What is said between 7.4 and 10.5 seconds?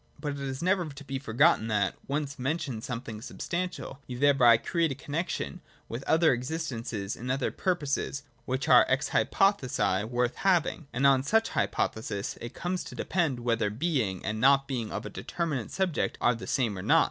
pur poses which are ex hypothesi worth